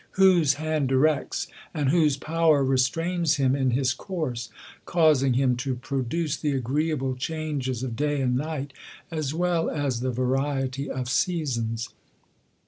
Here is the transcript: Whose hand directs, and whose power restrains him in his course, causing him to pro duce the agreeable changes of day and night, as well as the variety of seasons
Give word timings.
Whose 0.13 0.53
hand 0.55 0.87
directs, 0.87 1.45
and 1.75 1.89
whose 1.91 2.17
power 2.17 2.63
restrains 2.63 3.35
him 3.35 3.55
in 3.55 3.69
his 3.69 3.93
course, 3.93 4.49
causing 4.83 5.33
him 5.33 5.55
to 5.57 5.75
pro 5.75 6.01
duce 6.01 6.37
the 6.37 6.53
agreeable 6.53 7.15
changes 7.15 7.83
of 7.83 7.95
day 7.95 8.19
and 8.19 8.35
night, 8.35 8.73
as 9.11 9.31
well 9.35 9.69
as 9.69 9.99
the 9.99 10.09
variety 10.09 10.89
of 10.89 11.07
seasons 11.07 11.89